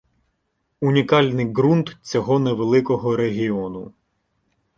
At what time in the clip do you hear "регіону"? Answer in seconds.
3.15-3.93